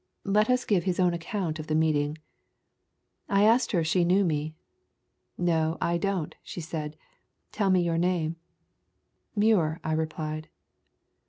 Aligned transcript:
Let 0.25 0.49
us 0.49 0.65
give 0.65 0.85
his 0.85 0.99
own 0.99 1.13
account 1.13 1.59
of 1.59 1.67
the 1.67 1.75
meeting: 1.75 2.17
"I 3.29 3.43
asked 3.43 3.71
her 3.71 3.81
if 3.81 3.85
she 3.85 4.03
knew 4.03 4.25
me. 4.25 4.55
'No, 5.37 5.77
I 5.79 5.99
don't,' 5.99 6.33
she 6.41 6.59
said; 6.59 6.97
'tell 7.51 7.69
me 7.69 7.83
your 7.83 7.99
name.' 7.99 8.35
'Muir,' 9.35 9.79
I 9.83 9.91
replied. 9.93 10.49